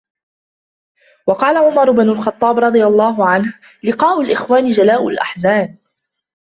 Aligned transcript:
وَقَالَ 1.27 1.57
عُمَرُ 1.57 1.91
بْنُ 1.91 2.09
الْخَطَّابِ 2.09 2.59
رَضِيَ 2.59 2.85
اللَّهُ 2.85 3.29
عَنْهُ 3.29 3.53
لِقَاءُ 3.83 4.21
الْإِخْوَانِ 4.21 4.69
جَلَاءُ 4.71 5.07
الْأَحْزَانِ 5.07 5.75